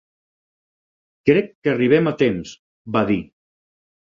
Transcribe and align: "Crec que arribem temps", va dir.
"Crec 1.31 1.51
que 1.67 1.73
arribem 1.75 2.09
temps", 2.23 2.55
va 2.97 3.05
dir. 3.13 3.21